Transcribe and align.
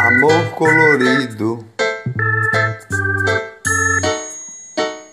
Amor 0.00 0.50
colorido, 0.56 1.64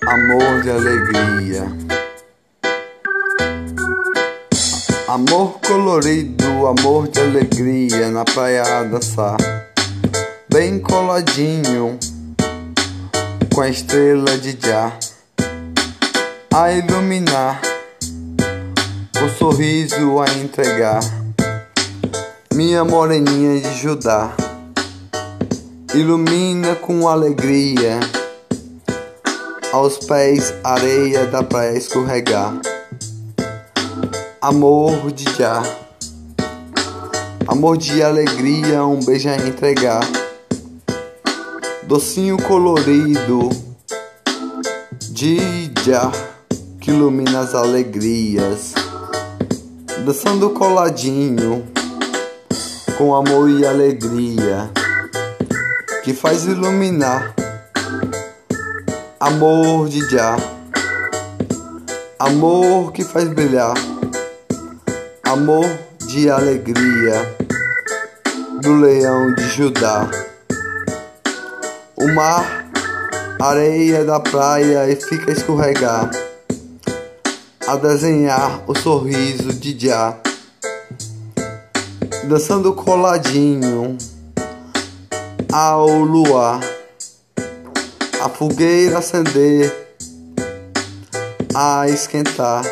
amor 0.05 0.61
de 0.61 0.71
alegria. 0.71 1.63
Amor 5.07 5.59
colorido, 5.65 6.67
amor 6.67 7.07
de 7.07 7.19
alegria 7.19 8.09
na 8.11 8.23
praia 8.25 8.61
a 8.61 8.83
dançar, 8.83 9.37
bem 10.51 10.79
coladinho 10.79 11.97
com 13.53 13.61
a 13.61 13.69
estrela 13.69 14.37
de 14.37 14.57
Já 14.59 14.91
a 16.59 16.71
iluminar, 16.71 17.61
com 19.13 19.29
sorriso 19.37 20.19
a 20.19 20.25
entregar. 20.39 21.01
Minha 22.51 22.83
moreninha 22.83 23.61
de 23.61 23.77
Judá 23.77 24.33
ilumina 25.93 26.73
com 26.73 27.07
alegria 27.07 27.99
aos 29.71 29.99
pés 29.99 30.51
areia 30.63 31.27
da 31.27 31.43
praia 31.43 31.77
escorregar. 31.77 32.59
Amor 34.41 35.11
de 35.11 35.31
já, 35.35 35.61
amor 37.47 37.77
de 37.77 38.01
alegria, 38.01 38.83
um 38.83 38.99
beijo 38.99 39.29
a 39.29 39.35
entregar. 39.35 40.01
Docinho 41.83 42.35
colorido 42.41 43.47
de 45.11 45.71
já 45.85 46.11
que 46.87 46.91
ilumina 46.91 47.41
as 47.41 47.53
alegrias, 47.53 48.73
dançando 50.05 50.51
coladinho 50.51 51.67
com 52.97 53.13
amor 53.13 53.49
e 53.49 53.67
alegria 53.67 54.71
que 56.01 56.13
faz 56.13 56.45
iluminar 56.45 57.35
amor 59.19 59.89
de 59.89 59.99
já 60.09 60.37
amor 62.17 62.93
que 62.93 63.03
faz 63.03 63.27
brilhar 63.27 63.73
amor 65.25 65.65
de 66.05 66.29
alegria 66.29 67.35
do 68.61 68.75
leão 68.75 69.35
de 69.35 69.43
Judá. 69.49 70.09
O 71.97 72.07
mar 72.13 72.65
areia 73.41 74.05
da 74.05 74.21
praia 74.21 74.89
e 74.89 74.95
fica 74.95 75.33
escorregar 75.33 76.09
a 77.67 77.75
desenhar 77.75 78.63
o 78.65 78.73
sorriso 78.73 79.51
de 79.53 79.77
já 79.77 80.17
dançando 82.27 82.73
coladinho 82.73 83.97
ao 85.51 85.87
luar, 85.87 86.59
a 88.21 88.29
fogueira 88.29 88.99
acender, 88.99 89.73
a 91.53 91.87
esquentar, 91.87 92.63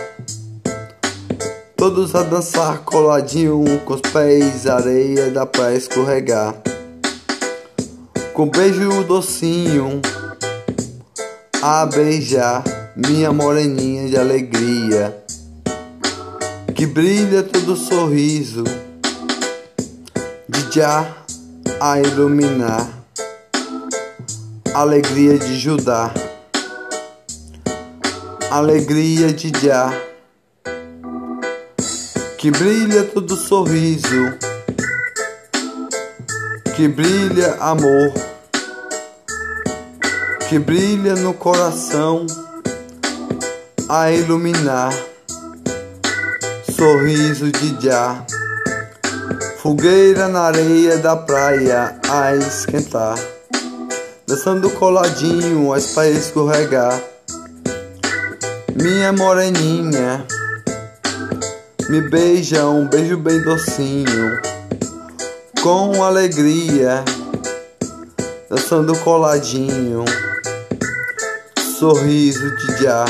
todos 1.76 2.16
a 2.16 2.24
dançar 2.24 2.80
coladinho 2.80 3.64
com 3.86 3.94
os 3.94 4.02
pés 4.02 4.68
areia 4.68 5.32
da 5.32 5.46
praia 5.46 5.78
escorregar, 5.78 6.56
com 8.34 8.50
beijo 8.50 9.04
docinho 9.06 10.02
a 11.62 11.86
beijar 11.86 12.75
minha 12.96 13.32
moreninha 13.32 14.08
de 14.08 14.18
alegria 14.18 15.16
que 16.74 16.86
brilha 16.86 17.44
todo 17.44 17.76
sorriso 17.76 18.64
de 20.48 20.74
já 20.74 21.06
a 21.82 22.00
iluminar 22.00 22.88
alegria 24.74 25.38
de 25.38 25.60
Judá, 25.60 26.14
alegria 28.50 29.34
de 29.34 29.52
já 29.62 29.92
que 32.38 32.52
brilha 32.52 33.04
todo 33.04 33.36
sorriso, 33.36 34.38
que 36.76 36.88
brilha 36.88 37.56
amor, 37.56 38.14
que 40.48 40.60
brilha 40.60 41.16
no 41.16 41.34
coração 41.34 42.28
a 43.88 44.12
iluminar. 44.12 44.92
Sorriso 46.76 47.52
de 47.52 47.86
já. 47.86 48.26
Fogueira 49.62 50.28
na 50.28 50.42
areia 50.42 50.98
da 50.98 51.16
praia 51.16 52.00
a 52.08 52.36
esquentar, 52.36 53.18
dançando 54.28 54.70
coladinho 54.72 55.74
as 55.74 55.88
praias 55.88 56.26
escorregar. 56.26 57.02
Minha 58.76 59.12
moreninha 59.12 60.26
me 61.90 62.02
beija 62.02 62.68
um 62.68 62.88
beijo 62.88 63.18
bem 63.18 63.42
docinho, 63.42 64.40
com 65.64 66.04
alegria, 66.04 67.04
dançando 68.50 68.96
coladinho, 69.00 70.06
sorriso 71.80 72.56
de 72.58 72.84
já 72.84 73.06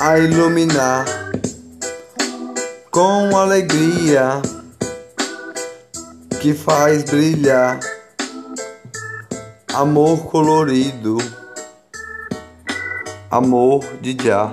a 0.00 0.16
iluminar 0.18 1.04
com 2.90 3.36
alegria 3.36 4.40
que 6.40 6.54
faz 6.54 7.02
brilhar 7.02 7.80
amor 9.74 10.26
colorido, 10.30 11.18
amor 13.28 13.84
de 14.00 14.16
já. 14.24 14.52